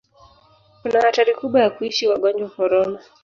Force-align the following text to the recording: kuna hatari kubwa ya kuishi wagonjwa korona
kuna 0.81 0.97
hatari 1.03 1.33
kubwa 1.35 1.61
ya 1.61 1.69
kuishi 1.69 2.07
wagonjwa 2.07 2.49
korona 2.49 2.99